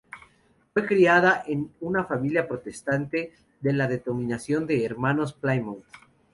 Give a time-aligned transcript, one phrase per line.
[0.73, 5.85] Fue criada en una familia protestante de la denominación de Hermanos Plymouth.